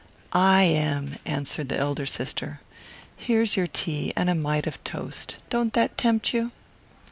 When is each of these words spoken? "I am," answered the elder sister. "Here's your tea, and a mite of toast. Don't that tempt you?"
"I 0.33 0.63
am," 0.63 1.17
answered 1.27 1.69
the 1.69 1.77
elder 1.77 2.07
sister. 2.07 2.59
"Here's 3.15 3.55
your 3.55 3.67
tea, 3.67 4.13
and 4.15 4.31
a 4.31 4.33
mite 4.33 4.65
of 4.65 4.83
toast. 4.83 5.35
Don't 5.51 5.73
that 5.73 5.95
tempt 5.95 6.33
you?" 6.33 6.51